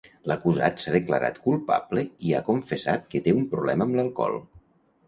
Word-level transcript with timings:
L'acusat 0.29 0.79
s'ha 0.83 0.93
declarat 0.95 1.37
culpable 1.43 2.07
i 2.31 2.35
ha 2.39 2.43
confessat 2.51 3.07
que 3.13 3.23
té 3.29 3.39
un 3.43 3.47
problema 3.55 3.89
amb 3.89 4.01
l'alcohol. 4.01 4.43